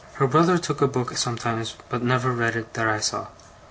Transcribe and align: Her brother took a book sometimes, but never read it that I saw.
Her 0.15 0.25
brother 0.25 0.57
took 0.57 0.81
a 0.81 0.87
book 0.87 1.15
sometimes, 1.15 1.75
but 1.89 2.01
never 2.01 2.31
read 2.31 2.55
it 2.55 2.73
that 2.73 2.87
I 2.87 2.99
saw. 2.99 3.27